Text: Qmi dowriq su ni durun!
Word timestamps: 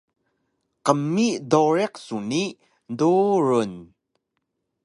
Qmi 0.85 1.27
dowriq 1.51 1.93
su 2.05 2.17
ni 2.29 2.43
durun! 2.97 3.73